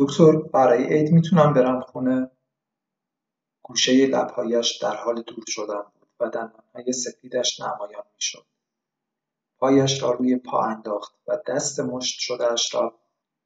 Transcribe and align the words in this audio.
دکتر 0.00 0.32
برای 0.32 0.84
عید 0.84 1.12
می‌تونم 1.12 1.54
برم 1.54 1.80
خونه؟ 1.80 2.30
گوشه 3.62 4.06
لبهایش 4.06 4.78
در 4.82 4.96
حال 4.96 5.22
دور 5.22 5.44
شدن 5.48 5.82
بود 5.94 6.08
و 6.20 6.28
دندانهای 6.28 6.92
سفیدش 6.92 7.60
نمایان 7.60 8.04
می‌شد. 8.14 8.46
پایش 9.58 10.02
را 10.02 10.10
روی 10.10 10.36
پا 10.36 10.62
انداخت 10.62 11.14
و 11.26 11.38
دست 11.46 11.80
مشت 11.80 12.20
شدهاش 12.20 12.74
را 12.74 13.00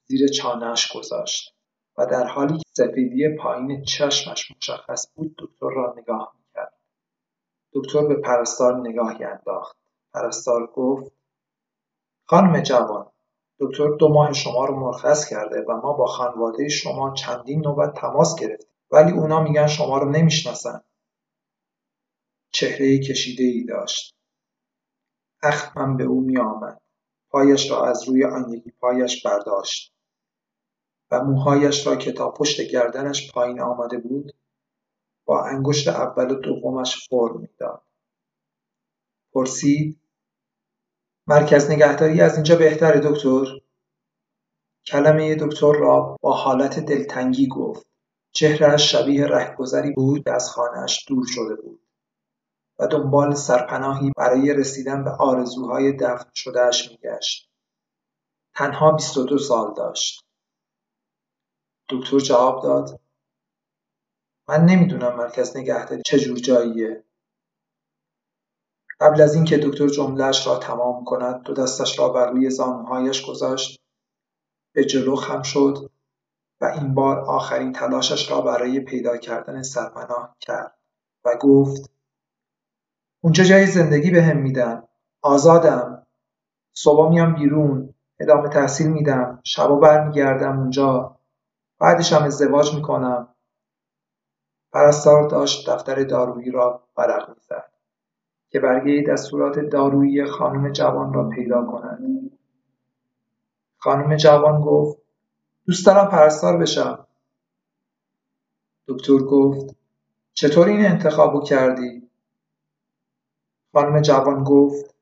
زیر 0.04 0.28
چانهاش 0.28 0.96
گذاشت 0.96 1.54
و 1.98 2.06
در 2.06 2.26
حالی 2.26 2.58
که 2.58 2.64
سفیدی 2.76 3.36
پایین 3.36 3.84
چشمش 3.84 4.50
مشخص 4.56 5.06
بود 5.14 5.36
دکتر 5.38 5.70
را 5.70 5.94
نگاه 5.98 6.34
می‌کرد. 6.38 6.78
دکتر 7.72 8.06
به 8.06 8.14
پرستار 8.14 8.88
نگاهی 8.88 9.24
انداخت. 9.24 9.76
پرستار 10.12 10.66
گفت 10.66 11.12
خانم 12.28 12.60
جوان 12.60 13.10
دکتر 13.60 13.96
دو 13.96 14.08
ماه 14.08 14.32
شما 14.32 14.64
رو 14.64 14.80
مرخص 14.80 15.28
کرده 15.28 15.64
و 15.68 15.76
ما 15.76 15.92
با 15.92 16.06
خانواده 16.06 16.68
شما 16.68 17.14
چندین 17.14 17.60
نوبت 17.60 17.94
تماس 18.00 18.40
گرفتیم. 18.40 18.70
ولی 18.90 19.12
اونا 19.12 19.42
میگن 19.42 19.66
شما 19.66 19.98
رو 19.98 20.10
نمی‌شناسن. 20.10 20.80
چهره 22.52 22.98
کشیده 22.98 23.44
ای 23.44 23.64
داشت 23.64 24.14
اخمم 25.42 25.96
به 25.96 26.04
او 26.04 26.20
میآمد. 26.20 26.80
پایش 27.30 27.70
را 27.70 27.86
از 27.86 28.08
روی 28.08 28.24
آن 28.24 28.62
پایش 28.80 29.26
برداشت. 29.26 29.94
و 31.10 31.24
موهایش 31.24 31.86
را 31.86 31.96
که 31.96 32.12
تا 32.12 32.30
پشت 32.30 32.60
گردنش 32.60 33.32
پایین 33.32 33.60
آمده 33.60 33.98
بود 33.98 34.32
با 35.24 35.44
انگشت 35.44 35.88
اول 35.88 36.30
و 36.30 36.34
دومش 36.34 37.08
فرم 37.08 37.40
می‌داد. 37.40 37.82
پرسید 39.32 40.00
مرکز 41.26 41.70
نگهداری 41.70 42.20
از 42.20 42.34
اینجا 42.34 42.56
بهتره 42.56 43.00
دکتر؟ 43.00 43.44
کلمه 44.86 45.34
دکتر 45.34 45.72
را 45.72 46.16
با 46.20 46.32
حالت 46.32 46.78
دلتنگی 46.80 47.48
گفت. 47.48 47.86
چهرهاش 48.32 48.92
شبیه 48.92 49.26
رهگذری 49.26 49.90
بود 49.90 50.24
که 50.24 50.32
از 50.32 50.50
خانهاش 50.50 51.08
دور 51.08 51.26
شده 51.28 51.54
بود 51.62 51.80
و 52.78 52.86
دنبال 52.86 53.34
سرپناهی 53.34 54.12
برای 54.16 54.54
رسیدن 54.54 55.04
به 55.04 55.10
آرزوهای 55.10 55.92
دفن 55.92 56.30
شدهاش 56.34 56.90
میگشت. 56.90 57.50
تنها 58.54 58.92
بیست 58.92 59.16
و 59.16 59.24
دو 59.24 59.38
سال 59.38 59.74
داشت. 59.74 60.24
دکتر 61.88 62.18
جواب 62.18 62.62
داد 62.62 63.00
من 64.48 64.64
نمی‌دونم 64.64 65.16
مرکز 65.16 65.56
نگهداری 65.56 66.02
چه 66.06 66.18
جور 66.18 66.38
جاییه. 66.38 67.04
قبل 69.04 69.20
از 69.20 69.34
اینکه 69.34 69.58
دکتر 69.58 69.88
جملهاش 69.88 70.46
را 70.46 70.58
تمام 70.58 71.04
کند 71.04 71.42
دو 71.42 71.54
دستش 71.54 71.98
را 71.98 72.08
بر 72.08 72.30
روی 72.30 72.50
زانوهایش 72.50 73.26
گذاشت 73.26 73.80
به 74.74 74.84
جلو 74.84 75.16
خم 75.16 75.42
شد 75.42 75.90
و 76.60 76.64
این 76.64 76.94
بار 76.94 77.18
آخرین 77.18 77.72
تلاشش 77.72 78.30
را 78.30 78.40
برای 78.40 78.80
پیدا 78.80 79.16
کردن 79.16 79.62
سرپناه 79.62 80.36
کرد 80.40 80.78
و 81.24 81.36
گفت 81.40 81.90
اونجا 83.22 83.44
جای 83.44 83.66
زندگی 83.66 84.10
بهم 84.10 84.36
میدن. 84.36 84.82
آزادم. 85.22 86.06
صبح 86.72 87.08
میام 87.08 87.34
بیرون. 87.34 87.94
ادامه 88.20 88.48
تحصیل 88.48 88.86
میدم. 88.86 89.40
شبا 89.44 89.76
برمیگردم 89.76 90.58
اونجا. 90.58 91.16
بعدش 91.80 92.12
هم 92.12 92.22
ازدواج 92.22 92.74
می‌کنم. 92.74 93.34
پرستار 94.72 95.28
داشت 95.28 95.70
دفتر 95.70 96.04
دارویی 96.04 96.50
را 96.50 96.88
ورق 96.96 97.28
می‌زد. 97.28 97.73
که 98.54 98.60
برگه 98.60 99.04
دستورات 99.08 99.58
دارویی 99.58 100.24
خانم 100.24 100.72
جوان 100.72 101.14
را 101.14 101.28
پیدا 101.28 101.64
کند. 101.64 102.30
خانم 103.76 104.16
جوان 104.16 104.60
گفت 104.60 104.98
دوست 105.66 105.86
دارم 105.86 106.08
پرستار 106.08 106.56
بشم. 106.56 107.06
دکتر 108.88 109.18
گفت 109.18 109.76
چطور 110.34 110.66
این 110.66 110.86
انتخابو 110.86 111.40
کردی؟ 111.40 112.08
خانم 113.72 114.00
جوان 114.00 114.44
گفت 114.44 114.94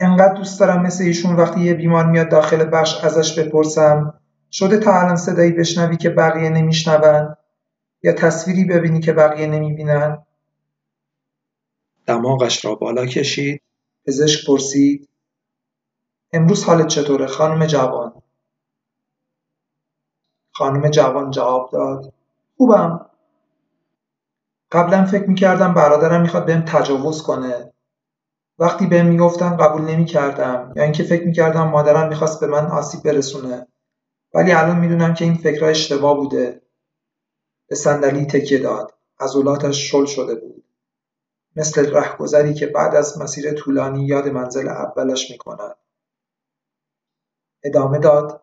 انقدر 0.00 0.34
دوست 0.34 0.60
دارم 0.60 0.82
مثل 0.82 1.04
ایشون 1.04 1.36
وقتی 1.36 1.60
یه 1.60 1.74
بیمار 1.74 2.06
میاد 2.06 2.28
داخل 2.28 2.64
بخش 2.72 3.04
ازش 3.04 3.38
بپرسم 3.38 4.20
شده 4.50 4.78
تا 4.78 5.00
الان 5.00 5.16
صدایی 5.16 5.52
بشنوی 5.52 5.96
که 5.96 6.10
بقیه 6.10 6.50
نمیشنون 6.50 7.36
یا 8.02 8.12
تصویری 8.12 8.64
ببینی 8.64 9.00
که 9.00 9.12
بقیه 9.12 9.46
نمی‌بینن؟ 9.46 10.25
دماغش 12.06 12.64
را 12.64 12.74
بالا 12.74 13.06
کشید. 13.06 13.62
پزشک 14.06 14.46
پرسید 14.46 15.08
امروز 16.32 16.64
حالت 16.64 16.86
چطوره 16.86 17.26
خانم 17.26 17.66
جوان؟ 17.66 18.22
خانم 20.52 20.90
جوان 20.90 21.30
جواب 21.30 21.70
داد 21.72 22.12
خوبم. 22.56 23.10
قبلا 24.72 25.04
فکر 25.04 25.26
می‌کردم 25.28 25.74
برادرم 25.74 26.22
می‌خواد 26.22 26.46
بهم 26.46 26.62
تجاوز 26.62 27.22
کنه. 27.22 27.72
وقتی 28.58 28.86
بهم 28.86 29.06
می‌گفتن 29.06 29.56
قبول 29.56 29.82
نمی‌کردم 29.82 30.72
یا 30.76 30.82
اینکه 30.82 31.02
فکر 31.02 31.26
می‌کردم 31.26 31.68
مادرم 31.68 32.08
می‌خواست 32.08 32.40
به 32.40 32.46
من 32.46 32.66
آسیب 32.66 33.02
برسونه. 33.02 33.66
ولی 34.34 34.52
الان 34.52 34.78
می‌دونم 34.78 35.14
که 35.14 35.24
این 35.24 35.34
فکرها 35.34 35.68
اشتباه 35.70 36.16
بوده. 36.16 36.62
به 37.68 37.76
صندلی 37.76 38.26
تکیه 38.26 38.58
داد. 38.58 38.94
عضلاتش 39.20 39.90
شل 39.90 40.04
شده 40.04 40.34
بود. 40.34 40.64
مثل 41.56 41.94
رهگذری 41.94 42.54
که 42.54 42.66
بعد 42.66 42.94
از 42.94 43.18
مسیر 43.18 43.52
طولانی 43.52 44.06
یاد 44.06 44.28
منزل 44.28 44.68
اولش 44.68 45.30
می‌کند. 45.30 45.76
ادامه 47.64 47.98
داد 47.98 48.42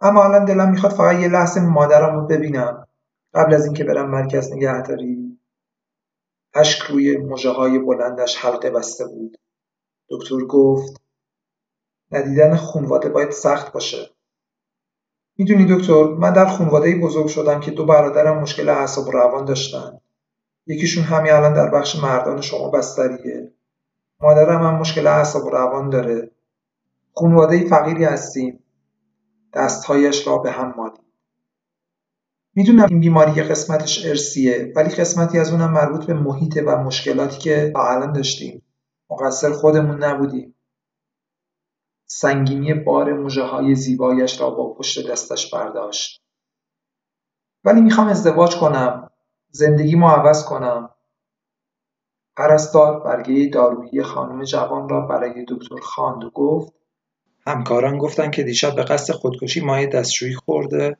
اما 0.00 0.24
الان 0.24 0.44
دلم 0.44 0.70
می‌خواد 0.70 0.92
فقط 0.92 1.20
یه 1.20 1.28
لحظه 1.28 1.60
مادرم 1.60 2.16
رو 2.16 2.26
ببینم. 2.26 2.86
قبل 3.34 3.54
از 3.54 3.64
اینکه 3.64 3.84
برم 3.84 4.10
مرکز 4.10 4.52
نگهداری 4.52 5.38
اشک 6.54 6.82
روی 6.82 7.16
مژه 7.16 7.50
های 7.50 7.78
بلندش 7.78 8.36
حلقه 8.36 8.70
بسته 8.70 9.06
بود. 9.06 9.38
دکتر 10.10 10.44
گفت 10.44 11.02
ندیدن 12.12 12.56
خونواده 12.56 13.08
باید 13.08 13.30
سخت 13.30 13.72
باشه. 13.72 14.10
می‌دونی 15.38 15.76
دکتر 15.76 16.04
من 16.04 16.32
در 16.32 16.46
خونواده 16.46 17.00
بزرگ 17.00 17.26
شدم 17.26 17.60
که 17.60 17.70
دو 17.70 17.86
برادرم 17.86 18.38
مشکل 18.38 18.68
اعصاب 18.68 19.10
روان 19.10 19.44
داشتن. 19.44 20.00
یکیشون 20.66 21.04
همین 21.04 21.32
الان 21.32 21.54
در 21.54 21.70
بخش 21.70 21.96
مردان 21.96 22.40
شما 22.40 22.70
بستریه. 22.70 23.52
مادرم 24.20 24.62
هم 24.62 24.74
مشکل 24.74 25.06
اعصاب 25.06 25.44
و 25.44 25.50
روان 25.50 25.90
داره. 25.90 26.30
خونواده 27.12 27.68
فقیری 27.68 28.04
هستیم. 28.04 28.64
دستهایش 29.54 30.26
را 30.26 30.38
به 30.38 30.50
هم 30.50 30.74
مالید 30.76 31.04
می‌دونم 32.54 32.86
این 32.90 33.00
بیماری 33.00 33.42
قسمتش 33.42 34.06
ارسیه 34.06 34.72
ولی 34.76 34.88
قسمتی 34.94 35.38
از 35.38 35.52
اونم 35.52 35.72
مربوط 35.72 36.04
به 36.04 36.14
محیطه 36.14 36.62
و 36.62 36.76
مشکلاتی 36.76 37.38
که 37.38 37.70
تا 37.74 37.88
الان 37.88 38.12
داشتیم. 38.12 38.62
مقصر 39.10 39.52
خودمون 39.52 40.04
نبودیم. 40.04 40.54
سنگینی 42.06 42.74
بار 42.74 43.12
موجه 43.12 43.42
های 43.42 43.74
زیبایش 43.74 44.40
را 44.40 44.50
با 44.50 44.74
پشت 44.74 45.10
دستش 45.10 45.54
برداشت. 45.54 46.22
ولی 47.64 47.80
می‌خوام 47.80 48.08
ازدواج 48.08 48.56
کنم. 48.56 49.10
زندگیمو 49.56 50.08
عوض 50.08 50.44
کنم. 50.44 50.90
پرستار 52.36 53.00
برگه 53.00 53.48
دارویی 53.48 54.02
خانم 54.02 54.44
جوان 54.44 54.88
را 54.88 55.00
برای 55.00 55.44
دکتر 55.48 55.80
خواند 55.82 56.24
و 56.24 56.30
گفت 56.30 56.72
همکاران 57.46 57.98
گفتن 57.98 58.30
که 58.30 58.42
دیشب 58.42 58.76
به 58.76 58.82
قصد 58.82 59.14
خودکشی 59.14 59.60
مایه 59.60 59.86
دستشویی 59.86 60.34
خورده. 60.34 60.96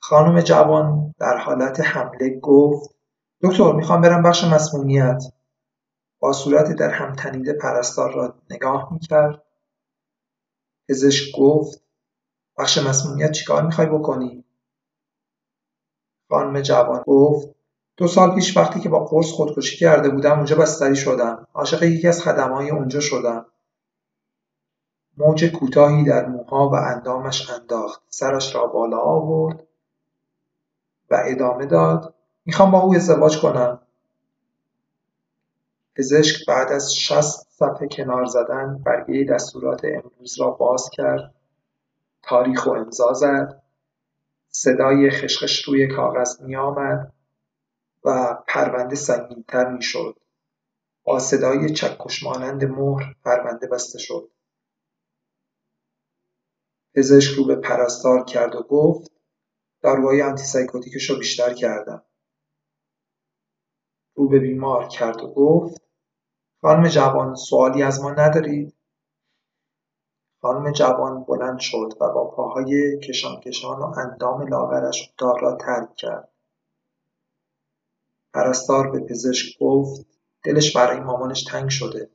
خانم 0.00 0.40
جوان 0.40 1.14
در 1.18 1.36
حالت 1.36 1.80
حمله 1.80 2.40
گفت 2.40 2.94
دکتر 3.42 3.72
می‌خوام 3.72 4.00
برم 4.00 4.22
بخش 4.22 4.44
مسمومیت. 4.44 5.22
با 6.18 6.32
صورت 6.32 6.76
در 6.76 6.90
هم 6.90 7.12
تنیده 7.12 7.52
پرستار 7.52 8.12
را 8.14 8.34
نگاه 8.50 8.92
می‌کرد. 8.92 9.42
پزشک 10.88 11.36
گفت 11.38 11.82
بخش 12.58 12.78
مسمومیت 12.78 13.32
چیکار 13.32 13.66
می‌خوای 13.66 13.86
بکنی؟ 13.86 14.44
خانم 16.32 16.60
جوان 16.60 17.02
گفت 17.06 17.48
دو 17.96 18.08
سال 18.08 18.34
پیش 18.34 18.56
وقتی 18.56 18.80
که 18.80 18.88
با 18.88 19.04
قرص 19.04 19.30
خودکشی 19.32 19.76
کرده 19.76 20.08
بودم 20.08 20.36
اونجا 20.36 20.56
بستری 20.56 20.96
شدم. 20.96 21.46
عاشق 21.54 21.82
یکی 21.82 22.08
از 22.08 22.22
خدمهای 22.22 22.70
اونجا 22.70 23.00
شدم. 23.00 23.46
موج 25.16 25.52
کوتاهی 25.52 26.04
در 26.04 26.26
موها 26.26 26.68
و 26.68 26.74
اندامش 26.74 27.50
انداخت. 27.50 28.02
سرش 28.08 28.54
را 28.54 28.66
بالا 28.66 28.98
آورد 28.98 29.66
و 31.10 31.22
ادامه 31.24 31.66
داد 31.66 32.14
می‌خوام 32.44 32.70
با 32.70 32.80
او 32.80 32.94
ازدواج 32.94 33.40
کنم. 33.40 33.80
پزشک 35.96 36.46
بعد 36.48 36.72
از 36.72 36.94
شست 36.94 37.46
صفحه 37.50 37.88
کنار 37.88 38.24
زدن 38.24 38.82
برگه 38.86 39.24
دستورات 39.24 39.84
امروز 39.84 40.40
را 40.40 40.50
باز 40.50 40.90
کرد 40.92 41.34
تاریخ 42.22 42.66
و 42.66 42.70
امضا 42.70 43.12
زد. 43.12 43.61
صدای 44.64 45.10
خشخش 45.10 45.64
روی 45.64 45.88
کاغذ 45.88 46.40
میآمد 46.40 47.12
و 48.04 48.38
پرونده 48.48 48.96
سنگینتر 48.96 49.72
می‌شد. 49.72 50.16
با 51.04 51.18
صدای 51.18 51.70
چکش 51.70 52.22
مانند 52.22 52.64
مهر 52.64 53.14
پرونده 53.24 53.66
بسته 53.66 53.98
شد. 53.98 54.30
پزشک 56.94 57.38
رو 57.38 57.44
به 57.44 57.56
پرستار 57.56 58.24
کرد 58.24 58.54
و 58.54 58.62
گفت 58.62 59.10
داروهای 59.82 60.22
آنتیسایکوتیکش 60.22 61.10
رو 61.10 61.18
بیشتر 61.18 61.54
کردم. 61.54 62.04
رو 64.14 64.28
به 64.28 64.38
بیمار 64.38 64.88
کرد 64.88 65.22
و 65.22 65.34
گفت 65.34 65.82
خانم 66.60 66.88
جوان 66.88 67.34
سوالی 67.34 67.82
از 67.82 68.02
ما 68.02 68.10
ندارید؟ 68.10 68.74
خانم 70.42 70.72
جوان 70.72 71.24
بلند 71.24 71.58
شد 71.58 71.88
و 72.00 72.12
با 72.12 72.30
پاهای 72.30 72.98
کشان 72.98 73.40
کشان 73.40 73.78
و 73.78 73.98
اندام 73.98 74.46
لاغرش 74.46 75.12
اتاق 75.12 75.42
را 75.42 75.56
ترک 75.56 75.96
کرد. 75.96 76.28
پرستار 78.34 78.90
به 78.90 79.00
پزشک 79.00 79.58
گفت 79.60 80.06
دلش 80.44 80.76
برای 80.76 81.00
مامانش 81.00 81.44
تنگ 81.44 81.68
شده. 81.68 82.10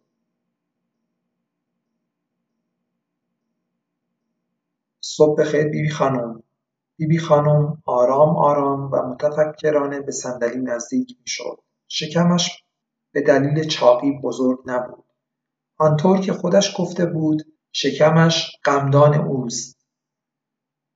صبح 5.02 5.42
بخیر 5.42 5.68
بیبی 5.68 5.90
خانم. 5.90 6.44
بیبی 6.98 7.18
خانم 7.20 7.84
آرام 7.86 8.38
آرام 8.38 8.92
و 8.92 8.96
متفکرانه 8.96 10.00
به 10.00 10.12
صندلی 10.12 10.62
نزدیک 10.62 11.18
می‌شد. 11.22 11.60
شکمش 11.88 12.64
به 13.12 13.22
دلیل 13.22 13.64
چاقی 13.68 14.20
بزرگ 14.24 14.60
نبود. 14.66 15.04
آنطور 15.78 16.20
که 16.20 16.34
خودش 16.34 16.76
گفته 16.78 17.06
بود 17.06 17.57
شکمش 17.72 18.58
غمدان 18.66 19.14
اوست. 19.14 19.78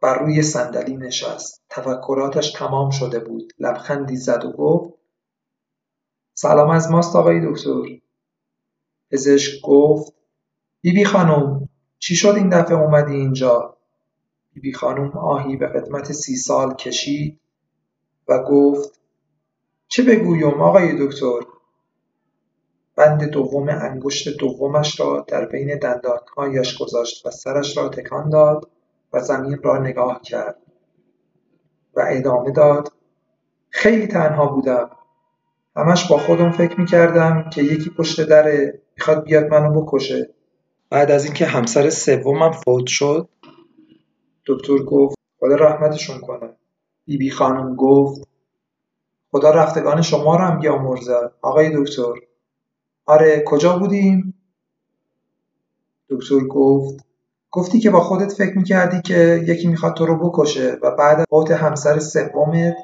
بر 0.02 0.20
روی 0.20 0.42
صندلی 0.42 0.98
نشست. 0.98 1.64
تفکراتش 1.70 2.52
تمام 2.52 2.90
شده 2.90 3.20
بود. 3.20 3.54
لبخندی 3.60 4.16
زد 4.16 4.46
و 4.46 4.52
گفت 4.52 4.94
سلام 6.34 6.70
از 6.70 6.92
ماست 6.92 7.16
آقای 7.16 7.52
دکتر. 7.52 8.02
پزشک 9.12 9.62
گفت 9.62 10.14
بیبی 10.82 11.06
خانم 11.06 11.70
چی 12.00 12.16
شد 12.16 12.34
این 12.36 12.50
دفعه 12.50 12.78
اومدی 12.78 13.16
اینجا؟ 13.16 13.78
بیبی 14.54 14.74
خانم 14.74 15.18
آهی 15.18 15.58
به 15.58 15.68
خدمت 15.68 16.12
سی 16.12 16.36
سال 16.36 16.76
کشید 16.76 17.40
و 18.28 18.44
گفت 18.44 19.00
چه 19.88 20.04
بگویم 20.04 20.62
آقای 20.62 21.08
دکتر؟ 21.08 21.40
بند 23.02 23.24
دوم 23.24 23.70
انگشت 23.70 24.38
دومش 24.38 25.00
را 25.00 25.26
در 25.28 25.46
بین 25.46 25.80
دندانهایش 25.80 26.78
گذاشت 26.78 27.26
و 27.26 27.32
سرش 27.32 27.78
را 27.78 27.90
تکان 27.90 28.30
داد 28.30 28.70
و 29.14 29.20
زمین 29.20 29.58
را 29.64 29.78
نگاه 29.78 30.22
کرد 30.22 30.58
و 31.96 32.06
ادامه 32.08 32.52
داد 32.52 32.92
خیلی 33.70 34.08
تنها 34.08 34.46
بودم. 34.46 34.90
همش 35.76 36.12
با 36.12 36.18
خودم 36.18 36.52
فکر 36.52 36.80
می‌کردم 36.80 37.50
که 37.50 37.62
یکی 37.62 37.90
پشت 37.90 38.22
دره 38.22 38.82
می‌خواد 38.98 39.24
بیاد 39.24 39.46
منو 39.46 39.82
بکشه. 39.82 40.30
بعد 40.90 41.12
از 41.12 41.26
اینکه 41.26 41.46
همسر 41.46 41.90
سومم 41.90 42.52
فوت 42.52 42.88
شد 42.88 43.30
دکتر 44.48 44.78
گفت 44.78 45.16
خدا 45.40 45.56
رحمتشون 45.56 46.20
کنه. 46.20 46.50
بیبی 47.06 47.26
بی 47.26 47.32
خانم 47.32 47.76
گفت 47.76 48.28
خدا 49.32 49.52
رفتگان 49.52 50.02
شما 50.02 50.36
رو 50.36 50.42
هم 50.42 50.60
بیامرزه 50.60 51.32
آقای 51.42 51.72
دکتر. 51.76 52.31
آره 53.06 53.44
کجا 53.48 53.80
بودیم؟ 53.80 54.34
دکتر 56.10 56.40
گفت 56.40 57.06
گفتی 57.52 57.80
که 57.80 57.90
با 57.90 58.00
خودت 58.00 58.34
فکر 58.34 58.58
می‌کردی 58.58 59.02
که 59.02 59.44
یکی 59.48 59.68
می‌خواد 59.68 59.94
تو 59.94 60.06
رو 60.06 60.30
بکشه 60.30 60.78
و 60.82 60.92
بعد 60.92 61.26
فوت 61.30 61.52
همسر 61.52 62.00
سومت؟ 62.00 62.76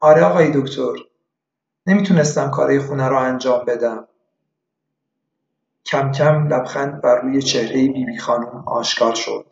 آره 0.00 0.24
آقای 0.24 0.50
دکتر 0.54 0.92
نمی‌تونستم 1.86 2.50
کارای 2.50 2.78
خونه 2.78 3.08
رو 3.08 3.16
انجام 3.16 3.64
بدم. 3.64 4.08
کم 5.84 6.12
کم 6.12 6.48
لبخند 6.48 7.00
بر 7.00 7.20
روی 7.20 7.42
چهره 7.42 7.72
بیبی 7.72 8.04
بی 8.04 8.18
خانم 8.18 8.64
آشکار 8.66 9.14
شد. 9.14 9.46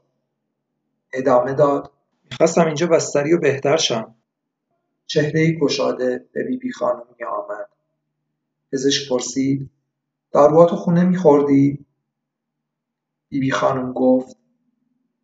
ادامه 1.13 1.55
داد 1.55 1.93
می‌خواستم 2.31 2.67
اینجا 2.67 2.87
بستری 2.87 3.35
و 3.35 3.39
بهتر 3.39 3.77
شم. 3.77 4.15
چهره 5.07 5.53
گشاده 5.61 6.27
به 6.33 6.45
بیبی 6.45 6.57
بی 6.57 6.73
خانم 6.73 7.03
می 7.19 7.25
آمد. 7.25 7.69
پزشک 8.73 9.09
پرسید 9.09 9.71
داروهاتو 10.33 10.77
خونه 10.77 11.05
میخوردی؟ 11.05 11.87
بیبی 13.29 13.51
خانم 13.51 13.93
گفت 13.93 14.37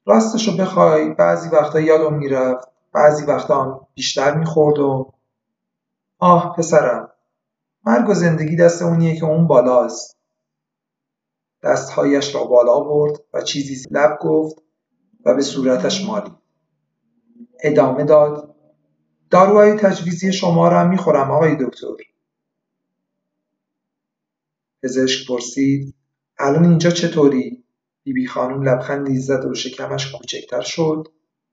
راستشو 0.05 0.57
بخوای 0.57 1.15
بعضی 1.15 1.49
وقتا 1.49 1.81
یادم 1.81 2.15
می‌رفت 2.15 2.69
بعضی 2.93 3.25
وقتا 3.25 3.89
بیشتر 3.95 4.35
می‌خورد 4.35 4.79
و 4.79 5.13
آه 6.19 6.55
پسرم 6.57 7.11
مرگ 7.85 8.09
و 8.09 8.15
زندگی 8.15 8.57
دست 8.57 8.83
اونیه 8.83 9.17
که 9.17 9.25
اون 9.25 9.47
بالاست. 9.47 10.17
دستهایش 11.63 12.35
را 12.35 12.45
بالا 12.45 12.81
برد 12.81 13.21
و 13.35 13.41
چیزی 13.43 13.89
لب 13.91 14.19
گفت 14.21 14.63
و 15.25 15.35
به 15.35 15.43
صورتش 15.43 16.07
مالی. 16.07 16.33
ادامه 17.63 18.05
داد 18.05 18.55
داروهای 19.31 19.73
تجویزی 19.73 20.33
شما 20.33 20.69
را 20.69 20.81
هم 20.81 20.91
می‌خورم 20.91 21.31
آقای 21.31 21.57
دکتر. 21.57 22.14
پزشک 24.85 25.29
پرسید 25.29 25.95
الان 26.39 26.65
اینجا 26.65 26.91
چطوری؟ 26.91 27.65
بیبی 28.03 28.27
خانم 28.27 28.63
لبخندی 28.63 29.19
زد 29.19 29.45
و 29.45 29.55
شکمش 29.55 30.13
کوچکتر 30.13 30.61
شد 30.61 31.09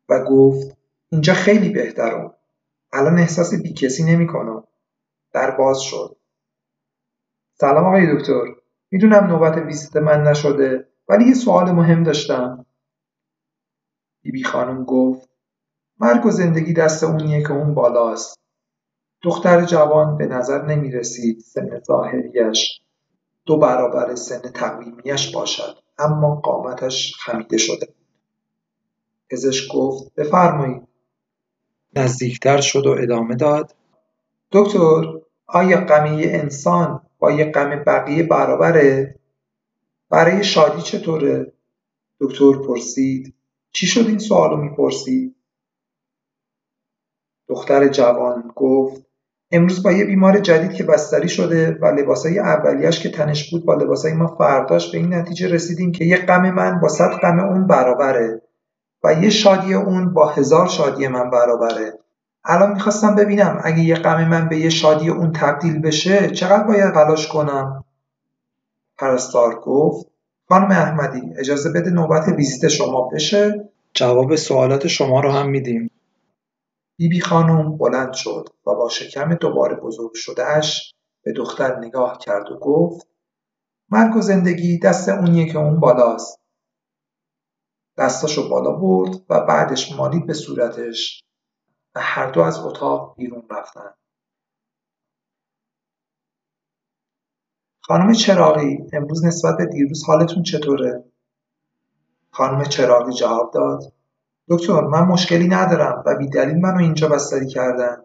و 0.10 0.24
گفت 0.24 0.78
اینجا 1.12 1.33
خیلی 1.33 1.69
بهترم 1.69 2.33
الان 2.94 3.19
احساس 3.19 3.54
بیکسی 3.54 4.04
نمی‌کنم 4.04 4.63
در 5.33 5.51
باز 5.51 5.81
شد. 5.81 6.18
سلام 7.54 7.86
آقای 7.86 8.16
دکتر. 8.16 8.44
می‌دونم 8.92 9.24
نوبت 9.24 9.57
ویزیت 9.57 9.95
من 9.95 10.24
نشده 10.24 10.88
ولی 11.10 11.25
یه 11.25 11.34
سوال 11.34 11.72
مهم 11.72 12.04
داشتم. 12.04 12.66
بیبی 14.22 14.44
خانم 14.44 14.84
گفت 14.84 15.30
مرگ 16.00 16.25
و 16.25 16.31
زندگی 16.31 16.74
دست 16.74 17.04
اونیه 17.04 17.42
که 17.42 17.51
اون 17.51 17.74
بالاست. 17.74 18.39
دختر 19.24 19.66
جوان 19.66 20.18
به 20.18 20.25
نظر 20.25 20.66
نمی 20.66 20.92
رسید 20.92 21.39
سن 21.39 21.80
ظاهریش 21.80 22.81
دو 23.45 23.57
برابر 23.57 24.15
سن 24.15 24.41
تقویمیش 24.41 25.35
باشد 25.35 25.77
اما 25.97 26.35
قامتش 26.35 27.15
خمیده 27.15 27.57
شده 27.57 27.85
بود. 27.85 27.95
پزشک 29.29 29.71
گفت 29.73 30.15
بفرمایید. 30.15 30.88
نزدیکتر 31.95 32.61
شد 32.61 32.85
و 32.85 32.91
ادامه 32.91 33.35
داد. 33.35 33.75
دکتر 34.51 35.19
آیا 35.47 35.77
غم 35.77 36.05
انسان 36.05 37.01
با 37.19 37.31
یه 37.31 37.51
غم 37.51 37.83
بقیه 37.83 38.23
برابره؟ 38.23 39.19
برای 40.09 40.43
شادی 40.43 40.81
چطوره؟ 40.81 41.53
دکتر 42.19 42.51
پرسید. 42.67 43.33
چی 43.71 43.88
شد 43.88 44.07
این 44.07 44.19
سوالو 44.19 44.57
می‌پرسی؟ 44.57 45.35
دختر 47.48 47.88
جوان 47.88 48.51
گفت 48.55 49.11
امروز 49.51 49.84
با 49.84 49.91
یه 49.91 50.05
بیمار 50.05 50.39
جدید 50.39 50.74
که 50.74 50.84
بستری 50.84 51.29
شده 51.29 51.77
و 51.81 51.86
لباسای 51.86 52.39
اولیش 52.39 53.00
که 53.00 53.12
تنش 53.12 53.51
بود 53.51 53.65
با 53.65 53.74
لباسای 53.74 54.13
ما 54.13 54.27
فرداش 54.27 54.91
به 54.91 54.98
این 54.98 55.13
نتیجه 55.13 55.48
رسیدیم 55.48 55.91
که 55.91 56.05
یه 56.05 56.17
غم 56.17 56.51
من 56.51 56.79
با 56.79 56.89
صد 56.89 57.12
غم 57.12 57.39
اون 57.39 57.67
برابره 57.67 58.41
و 59.03 59.13
یه 59.13 59.29
شادی 59.29 59.74
اون 59.74 60.13
با 60.13 60.27
هزار 60.27 60.67
شادی 60.67 61.08
من 61.08 61.29
برابره. 61.29 61.93
الان 62.46 62.74
می‌خواستم 62.74 63.15
ببینم 63.15 63.62
اگه 63.63 63.79
یه 63.79 63.96
غم 63.96 64.27
من 64.27 64.50
به 64.50 64.58
یه 64.58 64.70
شادی 64.70 65.10
اون 65.10 65.31
تبدیل 65.31 65.81
بشه 65.81 66.29
چقدر 66.29 66.63
باید 66.63 66.93
تلاش 66.93 67.27
کنم؟ 67.27 67.84
پرستار 68.98 69.55
گفت. 69.55 70.08
خانم 70.50 70.72
احمدی 70.72 71.22
اجازه 71.38 71.70
بده 71.72 71.89
نوبت 71.89 72.27
ویزیت 72.27 72.67
شما 72.67 73.10
بشه؟ 73.13 73.70
جواب 73.93 74.36
سوالات 74.36 74.88
شما 74.88 75.20
رو 75.20 75.31
هم 75.31 75.50
میدیم. 75.50 75.91
بیبی 76.98 77.21
خانم 77.21 77.77
بلند 77.77 78.13
شد 78.13 78.50
و 78.67 78.75
با 78.75 78.89
شکم 78.89 79.36
دوباره 79.36 79.75
بزرگ 79.75 80.12
شدهش 80.15 80.93
به 81.24 81.33
دختر 81.33 81.79
نگاه 81.79 82.17
کرد 82.17 82.51
و 82.51 82.60
گفت 82.60 83.07
مرگ 83.89 84.15
و 84.15 84.21
زندگی 84.21 84.79
دست 84.79 85.10
اونیه 85.10 85.51
که 85.51 85.57
اون 85.57 85.79
بالاست 85.79 86.39
دستاشو 87.98 88.50
بالا 88.50 88.71
برد 88.71 89.15
و 89.29 89.45
بعدش 89.45 89.91
مالید 89.91 90.27
به 90.27 90.33
صورتش 90.33 91.24
و 91.95 92.00
هر 92.03 92.31
دو 92.31 92.41
از 92.41 92.60
اتاق 92.60 93.15
بیرون 93.17 93.48
رفتن 93.51 93.93
خانم 97.81 98.13
چراغی 98.13 98.77
امروز 98.93 99.25
نسبت 99.25 99.57
به 99.57 99.65
دیروز 99.65 100.03
حالتون 100.07 100.43
چطوره؟ 100.43 101.12
خانم 102.31 102.63
چراغی 102.63 103.13
جواب 103.13 103.53
داد 103.53 103.93
دکتر 104.51 104.81
من 104.81 105.01
مشکلی 105.01 105.48
ندارم 105.48 106.03
و 106.05 106.15
بیدلیل 106.15 106.58
منو 106.58 106.77
اینجا 106.77 107.10
بستری 107.10 107.48
کردن. 107.48 108.03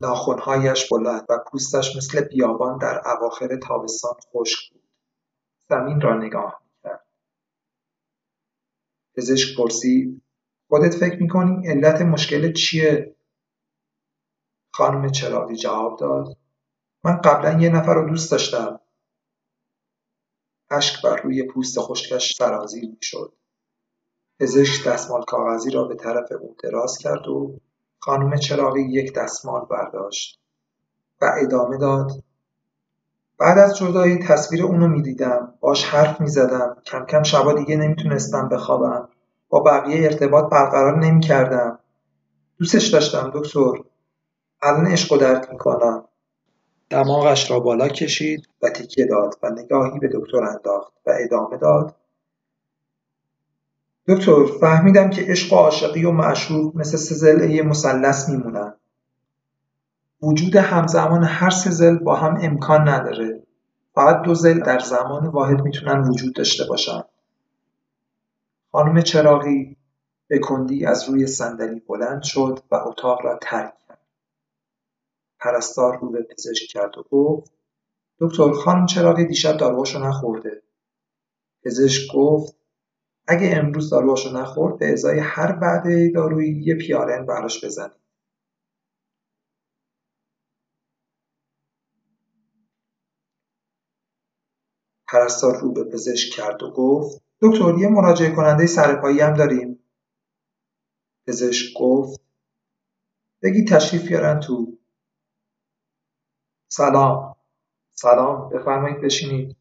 ناخونهایش 0.00 0.88
بلند 0.92 1.26
و 1.28 1.38
پوستش 1.50 1.96
مثل 1.96 2.20
بیابان 2.20 2.78
در 2.78 3.00
اواخر 3.08 3.56
تابستان 3.56 4.14
خشک 4.32 4.72
بود. 4.72 4.82
زمین 5.68 6.00
را 6.00 6.18
نگاه 6.18 6.62
می‌کرد. 6.64 7.06
پزشک 9.16 9.56
پرسید 9.56 10.22
خودت 10.68 10.94
فکر 10.94 11.22
می‌کنی 11.22 11.68
علت 11.68 12.02
مشکل 12.02 12.52
چیه؟ 12.52 13.16
خانم 14.72 15.10
چراغی 15.10 15.56
جواب 15.56 15.98
داد 15.98 16.36
من 17.04 17.16
قبلا 17.16 17.60
یه 17.60 17.68
نفر 17.68 17.94
رو 17.94 18.08
دوست 18.08 18.30
داشتم. 18.32 18.80
اشک 20.70 21.02
بر 21.02 21.16
روی 21.16 21.42
پوست 21.42 21.80
خشکش 21.80 22.36
سرازیر 22.36 22.90
می‌شد. 22.90 23.39
پزشک 24.40 24.88
دستمال 24.88 25.22
کاغذی 25.22 25.70
را 25.70 25.84
به 25.84 25.94
طرف 25.94 26.32
او 26.40 26.56
دراز 26.62 26.98
کرد 26.98 27.28
و 27.28 27.58
خانم 27.98 28.36
چراغی 28.36 28.82
یک 28.82 29.14
دستمال 29.14 29.66
برداشت 29.70 30.40
و 31.22 31.32
ادامه 31.42 31.78
داد. 31.78 32.10
بعد 33.38 33.58
از 33.58 33.76
جدایی 33.76 34.18
تصویر 34.18 34.64
اونو 34.64 34.88
می‌دیدم. 34.88 35.54
باش 35.60 35.84
حرف 35.84 36.20
می‌زدم. 36.20 36.76
کم 36.86 37.04
کم 37.04 37.22
شبا 37.22 37.52
دیگه 37.52 37.76
نمی‌تونستم 37.76 38.48
بخوابم. 38.48 39.08
با 39.48 39.60
بقیه 39.60 40.04
ارتباط 40.04 40.50
برقرار 40.50 40.98
نمی‌کردم. 40.98 41.78
دوستش 42.58 42.86
داشتم 42.86 43.30
دکتر. 43.34 43.72
الان 44.62 44.86
عشق 44.86 45.12
و 45.12 45.16
درک 45.16 45.50
می‌کنم. 45.50 46.04
دماغش 46.90 47.50
را 47.50 47.60
بالا 47.60 47.88
کشید 47.88 48.48
و 48.62 48.68
تکیه 48.68 49.06
داد 49.06 49.38
و 49.42 49.50
نگاهی 49.50 49.98
به 49.98 50.08
دکتر 50.14 50.44
انداخت 50.44 50.92
و 51.06 51.12
ادامه 51.20 51.56
داد. 51.56 51.94
دکتر 54.08 54.46
فهمیدم 54.60 55.10
که 55.10 55.22
عشق 55.22 55.52
و 55.52 55.56
عاشقی 55.56 56.04
و 56.04 56.10
معشوق 56.10 56.76
مثل 56.76 56.96
سه 56.96 57.50
یه 57.50 57.62
مثلث 57.62 58.28
میمونن. 58.28 58.74
وجود 60.22 60.56
همزمان 60.56 61.24
هر 61.24 61.50
سه 61.50 61.94
با 61.94 62.16
هم 62.16 62.38
امکان 62.42 62.88
نداره. 62.88 63.42
فقط 63.94 64.22
دو 64.22 64.34
زل 64.34 64.60
در 64.60 64.78
زمان 64.78 65.26
واحد 65.26 65.60
می‌تونن 65.60 66.08
وجود 66.08 66.34
داشته 66.34 66.64
باشن. 66.64 67.02
خانم 68.72 69.00
چراغی 69.00 69.76
به 70.28 70.38
کندی 70.38 70.86
از 70.86 71.08
روی 71.08 71.26
صندلی 71.26 71.80
بلند 71.80 72.22
شد 72.22 72.62
و 72.70 72.74
اتاق 72.74 73.24
را 73.24 73.38
ترک 73.42 73.74
کرد. 73.88 73.98
پرستار 75.38 75.98
رو 75.98 76.10
به 76.10 76.22
پزشک 76.22 76.66
کرد 76.68 76.98
و 76.98 77.02
گفت 77.10 77.52
دکتر 78.18 78.52
خانم 78.52 78.86
چراغی 78.86 79.24
دیشب 79.24 79.56
داروهاشو 79.56 79.98
نخورده. 79.98 80.62
پزشک 81.64 82.14
گفت 82.14 82.59
اگه 83.30 83.50
امروز 83.58 83.90
داروهاشو 83.90 84.38
نخورد 84.38 84.80
به 84.80 84.92
ازای 84.92 85.20
هر 85.20 85.52
بعد 85.52 86.14
دارویی 86.14 86.62
یه 86.64 86.76
پیالن 86.76 87.26
براش 87.26 87.66
بزنید 87.66 87.92
پرستار 95.08 95.60
رو 95.60 95.72
به 95.72 95.84
پزشک 95.84 96.32
کرد 96.36 96.64
و 96.64 96.72
گفت 96.72 97.22
دکتر 97.42 97.78
یه 97.78 97.88
مراجعه 97.88 98.30
کننده 98.36 98.66
سرپایی 98.66 99.20
هم 99.20 99.34
داریم. 99.34 99.80
پزشک 101.28 101.78
گفت 101.80 102.20
بگی 103.42 103.64
تشریف 103.64 104.08
بیارن 104.08 104.40
تو. 104.40 104.78
سلام. 106.72 107.36
سلام. 107.90 108.50
بفرمایید 108.50 109.02
بشینید. 109.02 109.56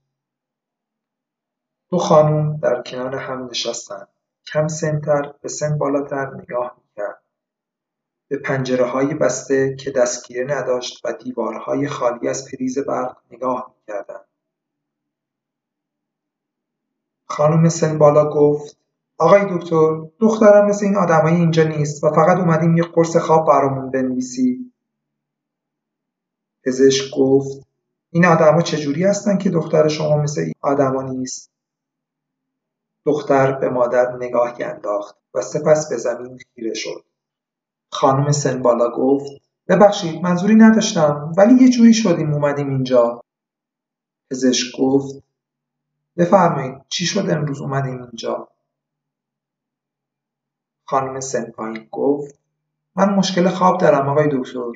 دو 1.89 1.97
خانوم 1.97 2.57
در 2.57 2.81
کنار 2.81 3.15
هم 3.15 3.45
نشستند 3.45 4.07
کم 4.47 4.67
سنتر 4.67 5.33
به 5.41 5.49
سن 5.49 5.77
بالاتر 5.77 6.33
نگاه 6.33 6.77
می‌کرد. 6.77 7.21
به 8.27 8.37
پنجره 8.37 8.85
های 8.85 9.13
بسته 9.13 9.75
که 9.75 9.91
دستگیره 9.91 10.45
نداشت 10.45 11.05
و 11.05 11.13
دیوارهای 11.13 11.87
خالی 11.87 12.27
از 12.27 12.47
پریز 12.51 12.79
برق 12.79 13.17
نگاه 13.31 13.75
می‌کردند. 13.75 14.25
خانم 17.25 17.69
سن 17.69 17.97
بالا 17.97 18.29
گفت 18.29 18.77
آقای 19.17 19.57
دکتر 19.57 20.07
دخترم 20.19 20.65
مثل 20.65 20.85
این 20.85 20.95
آدمای 20.95 21.35
اینجا 21.35 21.63
نیست 21.63 22.03
و 22.03 22.09
فقط 22.09 22.37
اومدیم 22.37 22.77
یه 22.77 22.83
قرص 22.83 23.17
خواب 23.17 23.47
برامون 23.47 23.91
بنویسی 23.91 24.71
پزشک 26.65 27.15
گفت 27.17 27.67
این 28.11 28.25
آدما 28.25 28.61
چجوری 28.61 29.03
هستن 29.03 29.37
که 29.37 29.49
دختر 29.49 29.87
شما 29.87 30.17
مثل 30.17 30.41
این 30.41 30.53
آدما 30.61 31.01
نیست؟ 31.01 31.51
دختر 33.09 33.51
به 33.51 33.69
مادر 33.69 34.15
نگاهی 34.15 34.63
انداخت 34.63 35.17
و 35.33 35.41
سپس 35.41 35.89
به 35.89 35.97
زمین 35.97 36.39
خیره 36.55 36.73
شد. 36.73 37.05
خانم 37.91 38.31
سنبالا 38.31 38.89
گفت 38.89 39.31
ببخشید 39.67 40.21
منظوری 40.21 40.55
نداشتم 40.55 41.33
ولی 41.37 41.63
یه 41.63 41.69
جوری 41.69 41.93
شدیم 41.93 42.33
اومدیم 42.33 42.69
اینجا. 42.69 43.23
پزشک 44.31 44.77
گفت 44.79 45.23
بفرمایید 46.17 46.81
چی 46.89 47.05
شد 47.05 47.29
امروز 47.29 47.61
اومدیم 47.61 48.01
اینجا؟ 48.01 48.47
خانم 50.85 51.19
سنپاین 51.19 51.87
گفت 51.91 52.39
من 52.95 53.09
مشکل 53.09 53.49
خواب 53.49 53.81
دارم 53.81 54.09
آقای 54.09 54.29
دکتر. 54.31 54.71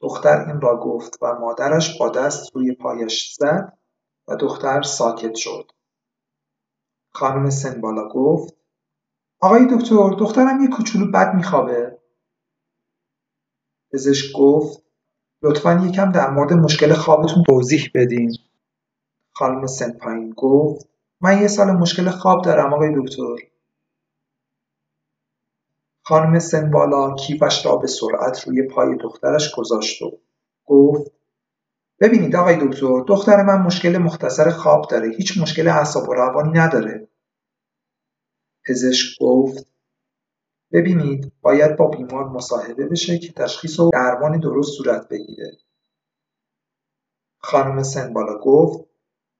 دختر 0.00 0.44
این 0.46 0.60
را 0.60 0.80
گفت 0.80 1.18
و 1.22 1.34
مادرش 1.34 1.98
با 1.98 2.08
دست 2.08 2.56
روی 2.56 2.72
پایش 2.74 3.34
زد 3.34 3.78
و 4.28 4.36
دختر 4.36 4.82
ساکت 4.82 5.34
شد. 5.34 5.72
خانم 7.18 7.50
سنبالا 7.50 8.08
گفت 8.08 8.54
آقای 9.40 9.66
دکتر 9.70 10.10
دخترم 10.18 10.60
یه 10.60 10.68
کوچولو 10.68 11.10
بد 11.10 11.34
میخوابه. 11.34 11.98
پزشک 13.92 14.32
گفت 14.36 14.82
لطفا 15.42 15.82
یکم 15.86 16.12
در 16.12 16.30
مورد 16.30 16.52
مشکل 16.52 16.92
خوابتون 16.92 17.42
توضیح 17.42 17.90
بدین. 17.94 18.36
خانم 19.30 19.66
سنپاین 19.66 20.30
گفت 20.36 20.88
من 21.20 21.42
یه 21.42 21.48
سال 21.48 21.70
مشکل 21.70 22.10
خواب 22.10 22.44
دارم 22.44 22.74
آقای 22.74 22.94
دکتر. 22.96 23.36
خانم 26.02 26.38
سنبالا 26.38 27.14
کیفش 27.14 27.66
را 27.66 27.76
به 27.76 27.86
سرعت 27.86 28.48
روی 28.48 28.62
پای 28.62 28.96
دخترش 28.96 29.54
گذاشت 29.54 30.02
و 30.02 30.18
گفت 30.66 31.12
ببینید 32.00 32.36
آقای 32.36 32.68
دکتر 32.68 33.00
دختر 33.00 33.42
من 33.42 33.62
مشکل 33.62 33.98
مختصر 33.98 34.50
خواب 34.50 34.86
داره 34.90 35.08
هیچ 35.08 35.38
مشکل 35.38 35.68
اعصاب 35.68 36.08
و 36.08 36.14
روانی 36.14 36.58
نداره. 36.58 37.07
پزشک 38.68 39.18
گفت 39.20 39.66
ببینید 40.72 41.32
باید 41.42 41.76
با 41.76 41.86
بیمار 41.88 42.28
مصاحبه 42.28 42.86
بشه 42.86 43.18
که 43.18 43.32
تشخیص 43.32 43.80
و 43.80 43.90
درمان 43.92 44.40
درست 44.40 44.76
صورت 44.78 45.08
بگیره. 45.08 45.52
خانم 47.38 47.82
سنبالا 47.82 48.38
گفت 48.38 48.88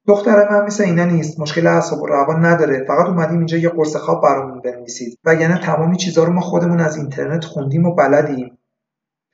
دختر 0.07 0.51
من 0.51 0.67
مثل 0.67 0.85
اینا 0.85 1.05
نیست 1.05 1.41
مشکل 1.41 1.67
اعصاب 1.67 2.03
و 2.03 2.07
روان 2.07 2.45
نداره 2.45 2.85
فقط 2.85 3.07
اومدیم 3.07 3.39
اینجا 3.39 3.57
یه 3.57 3.69
قرص 3.69 3.97
خواب 3.97 4.23
برامون 4.23 4.61
بنویسید. 4.61 5.19
وگرنه 5.25 5.61
تمامی 5.61 5.97
چیزا 5.97 6.25
رو 6.25 6.33
ما 6.33 6.41
خودمون 6.41 6.81
از 6.81 6.97
اینترنت 6.97 7.45
خوندیم 7.45 7.87
و 7.87 7.95
بلدیم. 7.95 8.59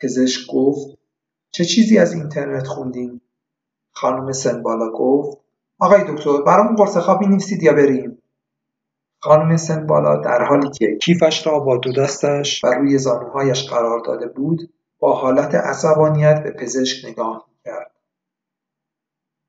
پزشک 0.01 0.51
گفت 0.53 0.99
چه 1.51 1.65
چیزی 1.65 1.99
از 1.99 2.13
اینترنت 2.13 2.67
خوندیم؟ 2.67 3.21
خانم 3.93 4.33
سنبالا 4.33 4.91
گفت 4.91 5.39
آقای 5.79 6.05
دکتر 6.09 6.43
برامون 6.43 6.77
قرص 6.77 6.97
خواب 6.97 7.23
نویسید 7.23 7.63
یا 7.63 7.73
بریم؟ 7.73 8.23
خانم 9.25 9.57
سنبالا 9.57 10.17
در 10.17 10.45
حالی 10.45 10.71
که 10.71 10.99
کیفش 11.03 11.47
را 11.47 11.59
با 11.59 11.77
دو 11.77 11.93
دستش 11.93 12.65
و 12.65 12.67
روی 12.67 12.99
زانوهایش 12.99 13.71
قرار 13.71 14.01
داده 14.07 14.27
بود 14.27 14.75
با 14.99 15.17
حالت 15.17 15.55
عصبانیت 15.55 16.43
به 16.43 16.51
پزشک 16.51 17.05
نگاه 17.05 17.49
کرد 17.65 17.95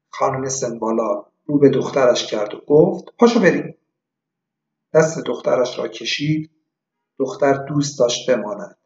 خانم 0.10 0.50
سنبالا 0.50 1.25
رو 1.46 1.60
به 1.60 1.70
دخترش 1.70 2.27
کرد 2.27 2.53
و 2.53 2.62
گفت 2.67 3.05
پاشو 3.20 3.39
بریم. 3.39 3.75
دست 4.94 5.20
دخترش 5.20 5.79
را 5.79 5.88
کشید. 5.88 6.51
دختر 7.20 7.53
دوست 7.53 8.00
داشت 8.00 8.32
بماند. 8.32 8.77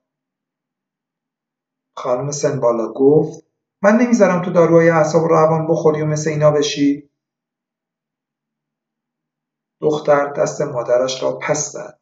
خانم 1.95 2.31
سنبالا 2.31 2.91
گفت 2.93 3.43
من 3.81 3.95
نمی‌ذارم 3.95 4.41
تو 4.41 4.51
داروهای 4.51 4.89
اعصاب 4.89 5.23
و 5.23 5.27
روان 5.27 5.67
بخوری 5.67 6.01
و 6.01 6.05
مثل 6.05 6.29
اینا 6.29 6.51
بشی. 6.51 7.08
دختر 9.81 10.33
دست 10.33 10.61
مادرش 10.61 11.23
را 11.23 11.31
پس 11.31 11.71
زد 11.71 11.99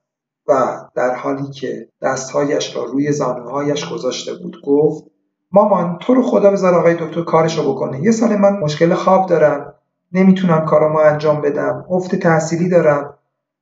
و 0.48 0.81
در 0.96 1.15
حالی 1.15 1.51
که 1.51 1.88
دستهایش 2.01 2.75
را 2.75 2.84
روی 2.84 3.12
زانوهایش 3.12 3.89
گذاشته 3.89 4.31
بود 4.34 4.62
گفت 4.65 5.03
مامان 5.51 5.98
تو 6.01 6.13
رو 6.13 6.24
خدا 6.24 6.51
بذار 6.51 6.75
آقای 6.75 6.93
دکتر 6.93 7.22
کارشو 7.22 7.74
بکنه. 7.74 8.03
یه 8.03 8.12
سال 8.12 8.36
من 8.36 8.53
مشکل 8.60 8.93
خواب 8.93 9.29
دارم 9.29 9.74
نمی‌تونم 10.12 10.65
کارامو 10.65 10.98
انجام 10.98 11.41
بدم 11.41 11.86
افت 11.89 12.15
تحصیلی 12.15 12.69
دارم 12.69 13.13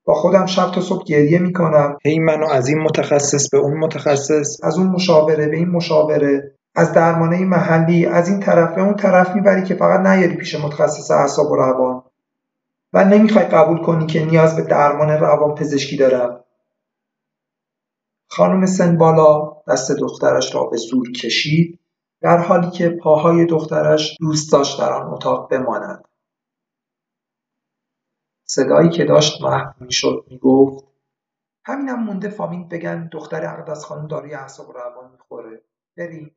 با 0.05 0.13
خودم 0.13 0.45
شب 0.45 0.71
تا 0.71 0.81
صبح 0.81 1.03
گریه 1.03 1.39
می‌کنم. 1.39 1.97
هی 2.05 2.19
منو 2.19 2.47
از 2.51 2.67
این 2.67 2.79
متخصص 2.79 3.49
به 3.49 3.57
اون 3.57 3.77
متخصص. 3.77 4.63
از 4.63 4.77
اون 4.77 4.87
مشاوره 4.87 5.47
به 5.47 5.57
این 5.57 5.69
مشاوره. 5.69 6.51
از 6.75 6.93
درمانه 6.93 7.45
محلی 7.45 8.05
از 8.05 8.29
این 8.29 8.39
طرف 8.39 8.75
به 8.75 8.81
اون 8.81 8.95
طرف 8.95 9.35
می‌بری 9.35 9.63
که 9.63 9.75
فقط 9.75 9.99
نیاری 9.99 10.35
پیش 10.35 10.55
متخصص 10.55 11.11
اعصاب 11.11 11.51
و 11.51 11.55
روان. 11.55 12.03
و 12.95 13.05
نمی‌خوای 13.05 13.45
قبول 13.45 13.77
کنی 13.77 14.05
که 14.05 14.25
نیاز 14.25 14.55
به 14.55 14.61
درمان 14.61 15.09
روان 15.09 15.55
پزشکی 15.55 15.97
دارم. 15.97 16.43
خانم 18.29 18.65
سنبالا 18.65 19.57
دست 19.67 19.91
دخترش 19.91 20.55
را 20.55 20.63
به 20.63 20.77
زور 20.77 21.11
کشید 21.11 21.79
در 22.21 22.37
حالی 22.37 22.71
که 22.71 22.89
پاهای 22.89 23.45
دخترش 23.45 24.17
دوست 24.19 24.51
داشت 24.51 24.79
در 24.79 24.93
آن 24.93 25.13
اتاق 25.13 25.49
بماند. 25.51 26.05
صدایی 28.45 28.89
که 28.89 29.05
داشت 29.05 29.41
محو 29.41 29.73
می‌شد 29.79 30.25
می‌گفت 30.27 30.85
همینم 31.65 32.03
مونده 32.03 32.29
فامیل 32.29 32.67
بگن 32.67 33.09
دختر 33.11 33.45
اقدس 33.45 33.85
خانم 33.85 34.07
داروی 34.07 34.33
اعصاب 34.33 34.69
و 34.69 34.73
روان 34.73 35.11
می‌خوره. 35.11 35.61
بریم. 35.97 36.35